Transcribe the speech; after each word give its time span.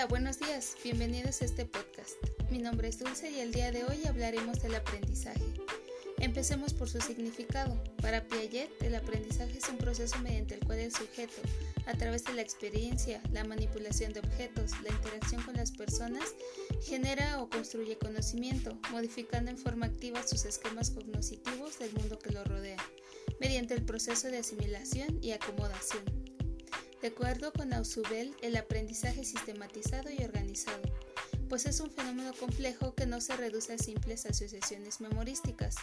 Hola, 0.00 0.08
buenos 0.08 0.38
días, 0.38 0.76
bienvenidos 0.82 1.42
a 1.42 1.44
este 1.44 1.66
podcast. 1.66 2.14
Mi 2.50 2.56
nombre 2.56 2.88
es 2.88 2.98
Dulce 2.98 3.30
y 3.30 3.40
el 3.40 3.52
día 3.52 3.70
de 3.70 3.84
hoy 3.84 4.02
hablaremos 4.06 4.62
del 4.62 4.74
aprendizaje. 4.74 5.44
Empecemos 6.20 6.72
por 6.72 6.88
su 6.88 7.02
significado. 7.02 7.78
Para 8.00 8.26
Piaget, 8.26 8.70
el 8.82 8.94
aprendizaje 8.94 9.58
es 9.58 9.68
un 9.68 9.76
proceso 9.76 10.18
mediante 10.20 10.54
el 10.54 10.64
cual 10.64 10.78
el 10.78 10.90
sujeto, 10.90 11.42
a 11.84 11.92
través 11.92 12.24
de 12.24 12.32
la 12.32 12.40
experiencia, 12.40 13.20
la 13.30 13.44
manipulación 13.44 14.14
de 14.14 14.20
objetos, 14.20 14.70
la 14.80 14.88
interacción 14.88 15.42
con 15.42 15.56
las 15.56 15.70
personas, 15.70 16.34
genera 16.82 17.42
o 17.42 17.50
construye 17.50 17.98
conocimiento, 17.98 18.78
modificando 18.92 19.50
en 19.50 19.58
forma 19.58 19.84
activa 19.84 20.26
sus 20.26 20.46
esquemas 20.46 20.92
cognitivos 20.92 21.78
del 21.78 21.92
mundo 21.92 22.18
que 22.18 22.32
lo 22.32 22.42
rodea, 22.44 22.82
mediante 23.38 23.74
el 23.74 23.84
proceso 23.84 24.28
de 24.28 24.38
asimilación 24.38 25.18
y 25.20 25.32
acomodación. 25.32 26.29
De 27.02 27.08
acuerdo 27.08 27.52
con 27.52 27.72
Ausubel, 27.72 28.36
el 28.42 28.56
aprendizaje 28.56 29.24
sistematizado 29.24 30.10
y 30.10 30.22
organizado, 30.22 30.82
pues 31.48 31.64
es 31.64 31.80
un 31.80 31.90
fenómeno 31.90 32.32
complejo 32.34 32.94
que 32.94 33.06
no 33.06 33.22
se 33.22 33.36
reduce 33.36 33.72
a 33.72 33.78
simples 33.78 34.26
asociaciones 34.26 35.00
memorísticas, 35.00 35.76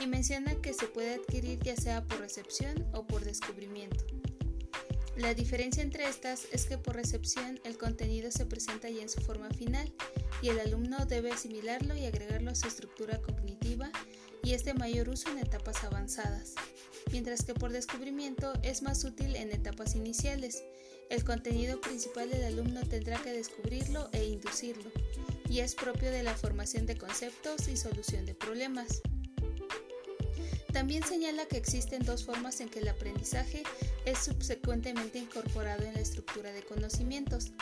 y 0.00 0.06
menciona 0.06 0.54
que 0.56 0.72
se 0.72 0.86
puede 0.86 1.14
adquirir 1.14 1.58
ya 1.60 1.76
sea 1.76 2.04
por 2.04 2.20
recepción 2.20 2.86
o 2.92 3.06
por 3.06 3.24
descubrimiento. 3.24 4.04
La 5.16 5.34
diferencia 5.34 5.82
entre 5.82 6.08
estas 6.08 6.46
es 6.52 6.66
que 6.66 6.78
por 6.78 6.96
recepción 6.96 7.60
el 7.64 7.78
contenido 7.78 8.30
se 8.30 8.46
presenta 8.46 8.90
ya 8.90 9.02
en 9.02 9.08
su 9.08 9.20
forma 9.20 9.48
final 9.50 9.92
y 10.42 10.48
el 10.48 10.58
alumno 10.58 11.06
debe 11.06 11.30
asimilarlo 11.30 11.96
y 11.96 12.04
agregarlo 12.04 12.50
a 12.50 12.56
su 12.56 12.66
estructura 12.66 13.20
cognitiva 13.22 13.90
y 14.42 14.54
es 14.54 14.64
de 14.64 14.74
mayor 14.74 15.08
uso 15.08 15.30
en 15.30 15.38
etapas 15.38 15.84
avanzadas 15.84 16.54
mientras 17.14 17.44
que 17.44 17.54
por 17.54 17.70
descubrimiento 17.70 18.52
es 18.64 18.82
más 18.82 19.04
útil 19.04 19.36
en 19.36 19.52
etapas 19.52 19.94
iniciales. 19.94 20.64
El 21.10 21.22
contenido 21.22 21.80
principal 21.80 22.28
del 22.28 22.42
alumno 22.42 22.80
tendrá 22.88 23.22
que 23.22 23.30
descubrirlo 23.30 24.08
e 24.10 24.24
inducirlo, 24.24 24.90
y 25.48 25.60
es 25.60 25.76
propio 25.76 26.10
de 26.10 26.24
la 26.24 26.34
formación 26.34 26.86
de 26.86 26.98
conceptos 26.98 27.68
y 27.68 27.76
solución 27.76 28.26
de 28.26 28.34
problemas. 28.34 29.00
También 30.72 31.04
señala 31.04 31.46
que 31.46 31.56
existen 31.56 32.04
dos 32.04 32.24
formas 32.24 32.58
en 32.60 32.68
que 32.68 32.80
el 32.80 32.88
aprendizaje 32.88 33.62
es 34.06 34.18
subsecuentemente 34.18 35.20
incorporado 35.20 35.84
en 35.84 35.94
la 35.94 36.00
estructura 36.00 36.50
de 36.50 36.64
conocimientos, 36.64 37.52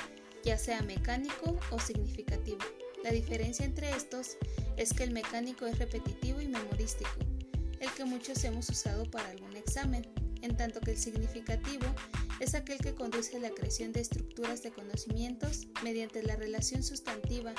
ya 0.45 0.57
sea 0.57 0.81
mecánico 0.81 1.61
o 1.71 1.79
significativo. 1.79 2.61
La 3.05 3.11
diferencia 3.11 3.67
entre 3.67 3.95
estos 3.95 4.39
es 4.79 4.95
que 4.95 5.03
el 5.03 5.11
mecánico 5.11 5.67
es 5.67 5.79
repetitivo 5.79 6.41
y 6.41 6.49
memorístico, 6.49 7.11
el 7.83 7.93
que 7.95 8.05
muchos 8.05 8.45
hemos 8.45 8.69
usado 8.69 9.11
para 9.11 9.29
algún 9.29 9.57
examen, 9.57 10.07
en 10.41 10.57
tanto 10.57 10.81
que 10.81 10.93
el 10.93 10.99
significativo 10.99 11.85
es 12.39 12.55
aquel 12.55 12.79
que 12.79 12.95
conduce 12.95 13.37
a 13.37 13.41
la 13.41 13.51
creación 13.51 13.93
de 13.93 14.01
estructuras 14.01 14.63
de 14.63 14.71
conocimientos 14.71 15.67
mediante 15.83 16.23
la 16.23 16.37
relación 16.37 16.85
sustantiva 16.85 17.53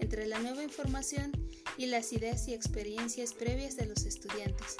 entre 0.00 0.26
la 0.26 0.40
nueva 0.40 0.64
información 0.64 1.30
y 1.76 1.86
las 1.86 2.12
ideas 2.12 2.48
y 2.48 2.54
experiencias 2.54 3.32
previas 3.34 3.76
de 3.76 3.86
los 3.86 4.04
estudiantes, 4.04 4.76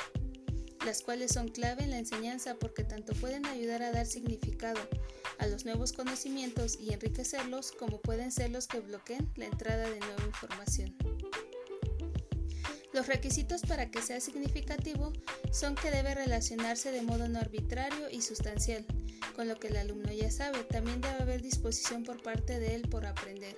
las 0.85 1.03
cuales 1.03 1.33
son 1.33 1.47
clave 1.49 1.85
en 1.85 1.91
la 1.91 1.99
enseñanza 1.99 2.57
porque 2.57 2.83
tanto 2.83 3.13
pueden 3.15 3.47
ayudar 3.47 3.83
a 3.83 3.93
dar 3.93 4.07
significado 4.07 4.81
a 5.39 5.47
los 5.47 5.65
nuevos 5.65 5.93
conocimientos 5.93 6.77
y 6.81 6.93
enriquecerlos 6.93 7.71
como 7.71 8.01
pueden 8.01 8.33
ser 8.33 8.51
los 8.51 8.67
que 8.67 8.81
bloqueen 8.81 9.31
la 9.37 9.47
entrada 9.47 9.89
de 9.89 10.01
nueva 10.01 10.25
información. 10.27 10.97
Los 12.99 13.07
requisitos 13.07 13.63
para 13.63 13.93
que 13.93 14.03
sea 14.03 14.19
significativo 14.19 15.13
son 15.53 15.77
que 15.77 15.93
debe 15.93 16.17
relacionarse 16.17 16.91
de 16.91 17.03
modo 17.03 17.29
no 17.29 17.39
arbitrario 17.39 18.11
y 18.11 18.23
sustancial, 18.23 18.85
con 19.37 19.47
lo 19.47 19.55
que 19.61 19.69
el 19.69 19.77
alumno 19.77 20.13
ya 20.13 20.33
sabe. 20.33 20.65
También 20.65 21.01
debe 21.01 21.23
haber 21.23 21.41
disposición 21.41 22.03
por 22.03 22.21
parte 22.21 22.59
de 22.59 22.75
él 22.75 22.89
por 22.89 23.07
aprender, 23.07 23.57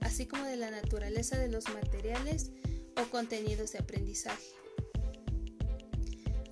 así 0.00 0.26
como 0.26 0.44
de 0.44 0.58
la 0.58 0.70
naturaleza 0.70 1.38
de 1.38 1.48
los 1.48 1.66
materiales 1.70 2.50
o 3.00 3.10
contenidos 3.10 3.72
de 3.72 3.78
aprendizaje. 3.78 4.44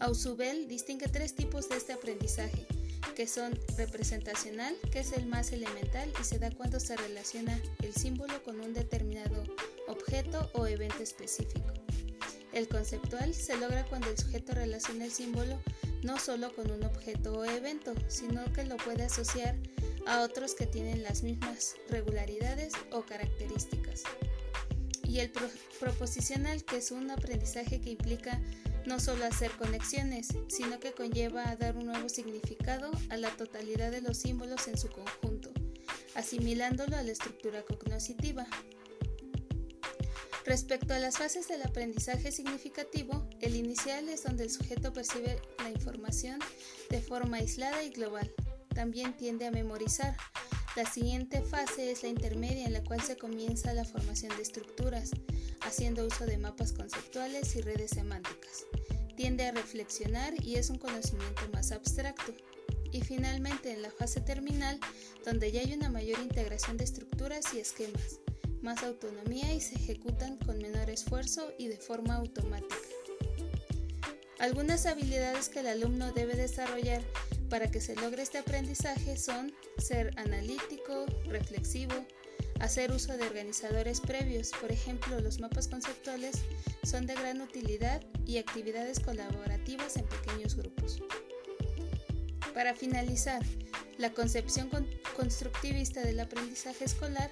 Ausubel 0.00 0.68
distingue 0.68 1.08
tres 1.08 1.34
tipos 1.34 1.68
de 1.68 1.76
este 1.76 1.92
aprendizaje, 1.92 2.66
que 3.14 3.26
son 3.26 3.60
representacional, 3.76 4.74
que 4.90 5.00
es 5.00 5.12
el 5.12 5.26
más 5.26 5.52
elemental 5.52 6.10
y 6.18 6.24
se 6.24 6.38
da 6.38 6.50
cuando 6.50 6.80
se 6.80 6.96
relaciona 6.96 7.60
el 7.82 7.92
símbolo 7.92 8.42
con 8.42 8.58
un 8.58 8.72
determinado 8.72 9.44
objeto 9.86 10.50
o 10.54 10.66
evento 10.66 11.02
específico. 11.02 11.81
El 12.52 12.68
conceptual 12.68 13.34
se 13.34 13.56
logra 13.56 13.84
cuando 13.84 14.10
el 14.10 14.18
sujeto 14.18 14.52
relaciona 14.52 15.06
el 15.06 15.12
símbolo 15.12 15.58
no 16.02 16.18
solo 16.18 16.54
con 16.54 16.70
un 16.70 16.84
objeto 16.84 17.32
o 17.32 17.44
evento, 17.44 17.94
sino 18.08 18.44
que 18.52 18.64
lo 18.64 18.76
puede 18.76 19.04
asociar 19.04 19.56
a 20.06 20.20
otros 20.20 20.54
que 20.54 20.66
tienen 20.66 21.02
las 21.02 21.22
mismas 21.22 21.76
regularidades 21.88 22.72
o 22.90 23.02
características. 23.02 24.02
Y 25.04 25.20
el 25.20 25.30
proposicional, 25.78 26.64
que 26.64 26.78
es 26.78 26.90
un 26.90 27.10
aprendizaje 27.10 27.80
que 27.80 27.90
implica 27.90 28.40
no 28.86 28.98
solo 28.98 29.24
hacer 29.24 29.50
conexiones, 29.52 30.28
sino 30.48 30.80
que 30.80 30.92
conlleva 30.92 31.48
a 31.48 31.56
dar 31.56 31.76
un 31.76 31.86
nuevo 31.86 32.08
significado 32.08 32.90
a 33.10 33.16
la 33.16 33.30
totalidad 33.30 33.92
de 33.92 34.00
los 34.00 34.18
símbolos 34.18 34.66
en 34.66 34.76
su 34.76 34.88
conjunto, 34.88 35.52
asimilándolo 36.14 36.96
a 36.96 37.02
la 37.02 37.12
estructura 37.12 37.62
cognoscitiva. 37.62 38.46
Respecto 40.44 40.92
a 40.92 40.98
las 40.98 41.18
fases 41.18 41.46
del 41.46 41.62
aprendizaje 41.62 42.32
significativo, 42.32 43.28
el 43.40 43.54
inicial 43.54 44.08
es 44.08 44.24
donde 44.24 44.42
el 44.42 44.50
sujeto 44.50 44.92
percibe 44.92 45.40
la 45.58 45.70
información 45.70 46.40
de 46.90 47.00
forma 47.00 47.36
aislada 47.36 47.84
y 47.84 47.90
global. 47.90 48.28
También 48.74 49.16
tiende 49.16 49.46
a 49.46 49.52
memorizar. 49.52 50.16
La 50.74 50.90
siguiente 50.90 51.42
fase 51.42 51.92
es 51.92 52.02
la 52.02 52.08
intermedia 52.08 52.66
en 52.66 52.72
la 52.72 52.82
cual 52.82 53.00
se 53.02 53.16
comienza 53.16 53.72
la 53.72 53.84
formación 53.84 54.34
de 54.36 54.42
estructuras, 54.42 55.12
haciendo 55.60 56.06
uso 56.06 56.26
de 56.26 56.38
mapas 56.38 56.72
conceptuales 56.72 57.54
y 57.54 57.60
redes 57.60 57.90
semánticas. 57.90 58.66
Tiende 59.16 59.46
a 59.46 59.52
reflexionar 59.52 60.34
y 60.42 60.56
es 60.56 60.70
un 60.70 60.78
conocimiento 60.78 61.42
más 61.52 61.70
abstracto. 61.70 62.32
Y 62.90 63.02
finalmente 63.02 63.72
en 63.72 63.82
la 63.82 63.90
fase 63.92 64.20
terminal, 64.20 64.80
donde 65.24 65.52
ya 65.52 65.60
hay 65.60 65.72
una 65.72 65.88
mayor 65.88 66.18
integración 66.18 66.78
de 66.78 66.84
estructuras 66.84 67.54
y 67.54 67.60
esquemas 67.60 68.18
más 68.62 68.82
autonomía 68.82 69.52
y 69.54 69.60
se 69.60 69.76
ejecutan 69.76 70.36
con 70.38 70.58
menor 70.58 70.90
esfuerzo 70.90 71.52
y 71.58 71.68
de 71.68 71.76
forma 71.76 72.16
automática. 72.16 72.76
Algunas 74.38 74.86
habilidades 74.86 75.48
que 75.48 75.60
el 75.60 75.68
alumno 75.68 76.12
debe 76.12 76.34
desarrollar 76.34 77.02
para 77.48 77.70
que 77.70 77.80
se 77.80 77.94
logre 77.96 78.22
este 78.22 78.38
aprendizaje 78.38 79.16
son 79.16 79.52
ser 79.78 80.18
analítico, 80.18 81.06
reflexivo, 81.26 81.94
hacer 82.60 82.92
uso 82.92 83.16
de 83.16 83.26
organizadores 83.26 84.00
previos, 84.00 84.50
por 84.60 84.72
ejemplo 84.72 85.20
los 85.20 85.40
mapas 85.40 85.68
conceptuales 85.68 86.42
son 86.82 87.06
de 87.06 87.14
gran 87.14 87.40
utilidad 87.40 88.02
y 88.26 88.38
actividades 88.38 89.00
colaborativas 89.00 89.96
en 89.96 90.06
pequeños 90.06 90.56
grupos. 90.56 91.02
Para 92.54 92.74
finalizar, 92.74 93.42
la 93.98 94.12
concepción 94.12 94.68
constructivista 95.16 96.02
del 96.02 96.20
aprendizaje 96.20 96.84
escolar 96.84 97.30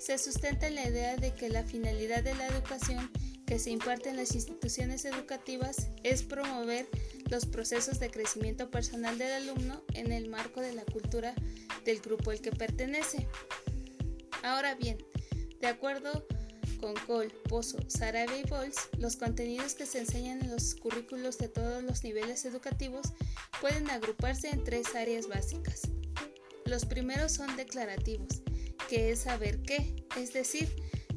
se 0.00 0.16
sustenta 0.16 0.66
en 0.66 0.76
la 0.76 0.88
idea 0.88 1.16
de 1.16 1.34
que 1.34 1.50
la 1.50 1.62
finalidad 1.62 2.24
de 2.24 2.34
la 2.34 2.48
educación 2.48 3.10
que 3.46 3.58
se 3.58 3.70
imparte 3.70 4.08
en 4.08 4.16
las 4.16 4.34
instituciones 4.34 5.04
educativas 5.04 5.88
es 6.04 6.22
promover 6.22 6.88
los 7.28 7.44
procesos 7.44 8.00
de 8.00 8.10
crecimiento 8.10 8.70
personal 8.70 9.18
del 9.18 9.32
alumno 9.32 9.84
en 9.92 10.10
el 10.10 10.30
marco 10.30 10.62
de 10.62 10.72
la 10.72 10.84
cultura 10.86 11.34
del 11.84 12.00
grupo 12.00 12.30
al 12.30 12.40
que 12.40 12.50
pertenece. 12.50 13.26
Ahora 14.42 14.74
bien, 14.74 14.96
de 15.60 15.66
acuerdo 15.66 16.26
con 16.80 16.94
Cole, 17.06 17.34
Pozo, 17.48 17.78
Sarabia 17.88 18.38
y 18.38 18.48
Bols, 18.48 18.88
los 18.96 19.16
contenidos 19.16 19.74
que 19.74 19.84
se 19.84 19.98
enseñan 19.98 20.40
en 20.40 20.50
los 20.50 20.74
currículos 20.76 21.36
de 21.36 21.48
todos 21.48 21.82
los 21.82 22.04
niveles 22.04 22.46
educativos 22.46 23.12
pueden 23.60 23.90
agruparse 23.90 24.48
en 24.48 24.64
tres 24.64 24.94
áreas 24.94 25.28
básicas. 25.28 25.82
Los 26.64 26.86
primeros 26.86 27.32
son 27.32 27.54
declarativos, 27.56 28.42
que 28.90 29.12
es 29.12 29.20
saber 29.20 29.62
qué, 29.62 29.94
es 30.16 30.32
decir, 30.32 30.68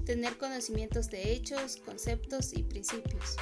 tener 0.06 0.38
conocimientos 0.38 1.10
de 1.10 1.34
hechos, 1.34 1.78
conceptos 1.78 2.54
y 2.54 2.62
principios. 2.62 3.36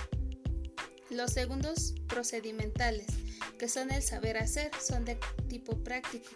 Los 1.10 1.34
segundos, 1.34 1.96
procedimentales, 2.08 3.08
que 3.60 3.68
son 3.68 3.92
el 3.92 4.02
saber 4.02 4.38
hacer, 4.38 4.72
son 4.82 5.04
de 5.04 5.18
tipo 5.50 5.76
práctico, 5.84 6.30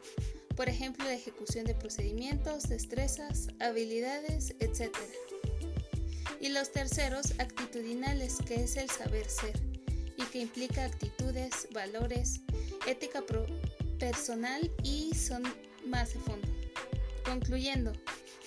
por 0.57 0.67
ejemplo, 0.67 1.05
la 1.05 1.13
ejecución 1.13 1.63
de 1.63 1.73
procedimientos, 1.73 2.63
destrezas, 2.63 3.47
habilidades, 3.61 4.55
etc. 4.59 4.93
Y 6.41 6.49
los 6.49 6.73
terceros, 6.73 7.39
actitudinales, 7.39 8.39
que 8.45 8.55
es 8.55 8.75
el 8.75 8.89
saber 8.89 9.29
ser, 9.29 9.57
y 10.17 10.23
que 10.33 10.39
implica 10.39 10.83
actitudes, 10.83 11.69
valores, 11.71 12.41
ética 12.87 13.23
personal 13.97 14.69
y 14.83 15.15
son 15.15 15.43
más 15.85 16.13
de 16.13 16.19
fondo. 16.19 16.64
Concluyendo, 17.25 17.91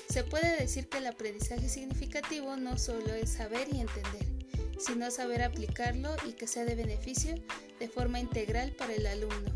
se 0.09 0.25
puede 0.25 0.59
decir 0.61 0.89
que 0.89 0.99
el 0.99 1.07
aprendizaje 1.07 1.69
significativo 1.69 2.57
no 2.57 2.79
solo 2.79 3.13
es 3.15 3.31
saber 3.31 3.69
y 3.73 3.81
entender, 3.81 4.27
sino 4.79 5.11
saber 5.11 5.43
aplicarlo 5.43 6.15
y 6.27 6.33
que 6.33 6.47
sea 6.47 6.65
de 6.65 6.75
beneficio 6.75 7.35
de 7.79 7.89
forma 7.89 8.21
integral 8.21 8.73
para 8.73 8.95
el 8.95 9.07
alumno. 9.07 9.53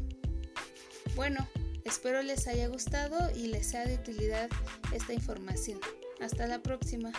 Bueno, 1.14 1.48
Espero 1.84 2.22
les 2.22 2.46
haya 2.46 2.68
gustado 2.68 3.30
y 3.34 3.48
les 3.48 3.66
sea 3.66 3.84
de 3.84 3.96
utilidad 3.96 4.48
esta 4.92 5.12
información. 5.12 5.80
Hasta 6.20 6.46
la 6.46 6.62
próxima. 6.62 7.12